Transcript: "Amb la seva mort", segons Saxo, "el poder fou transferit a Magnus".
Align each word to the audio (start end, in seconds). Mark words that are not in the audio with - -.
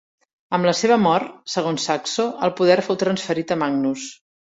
"Amb 0.57 0.67
la 0.67 0.71
seva 0.77 0.95
mort", 1.01 1.35
segons 1.55 1.85
Saxo, 1.89 2.25
"el 2.47 2.53
poder 2.61 2.79
fou 2.87 2.97
transferit 3.05 3.55
a 3.57 3.59
Magnus". 3.65 4.09